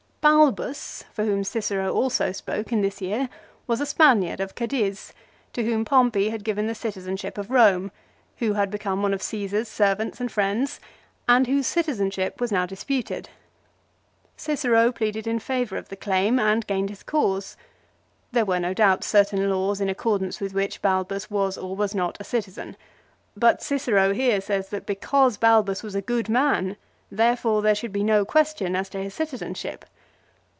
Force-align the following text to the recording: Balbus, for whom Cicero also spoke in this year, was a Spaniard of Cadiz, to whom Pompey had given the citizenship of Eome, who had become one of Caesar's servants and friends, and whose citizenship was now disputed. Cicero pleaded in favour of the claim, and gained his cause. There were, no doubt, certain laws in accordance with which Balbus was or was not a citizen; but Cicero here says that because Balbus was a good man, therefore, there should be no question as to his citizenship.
Balbus, 0.23 1.03
for 1.11 1.25
whom 1.25 1.43
Cicero 1.43 1.91
also 1.91 2.31
spoke 2.31 2.71
in 2.71 2.81
this 2.81 3.01
year, 3.01 3.27
was 3.65 3.81
a 3.81 3.87
Spaniard 3.87 4.39
of 4.39 4.53
Cadiz, 4.53 5.13
to 5.51 5.63
whom 5.65 5.83
Pompey 5.83 6.29
had 6.29 6.43
given 6.43 6.67
the 6.67 6.75
citizenship 6.75 7.39
of 7.39 7.47
Eome, 7.47 7.89
who 8.37 8.53
had 8.53 8.69
become 8.69 9.01
one 9.01 9.15
of 9.15 9.23
Caesar's 9.23 9.67
servants 9.67 10.21
and 10.21 10.31
friends, 10.31 10.79
and 11.27 11.47
whose 11.47 11.65
citizenship 11.65 12.39
was 12.39 12.51
now 12.51 12.67
disputed. 12.67 13.29
Cicero 14.37 14.91
pleaded 14.91 15.25
in 15.25 15.39
favour 15.39 15.75
of 15.75 15.89
the 15.89 15.95
claim, 15.95 16.39
and 16.39 16.67
gained 16.67 16.91
his 16.91 17.01
cause. 17.01 17.57
There 18.31 18.45
were, 18.45 18.59
no 18.59 18.75
doubt, 18.75 19.03
certain 19.03 19.49
laws 19.49 19.81
in 19.81 19.89
accordance 19.89 20.39
with 20.39 20.53
which 20.53 20.83
Balbus 20.83 21.31
was 21.31 21.57
or 21.57 21.75
was 21.75 21.95
not 21.95 22.17
a 22.21 22.25
citizen; 22.25 22.77
but 23.35 23.63
Cicero 23.63 24.13
here 24.13 24.39
says 24.39 24.69
that 24.69 24.85
because 24.85 25.37
Balbus 25.37 25.81
was 25.81 25.95
a 25.95 26.01
good 26.01 26.29
man, 26.29 26.77
therefore, 27.11 27.63
there 27.63 27.73
should 27.75 27.91
be 27.93 28.03
no 28.03 28.23
question 28.23 28.75
as 28.75 28.87
to 28.89 28.99
his 28.99 29.15
citizenship. 29.15 29.83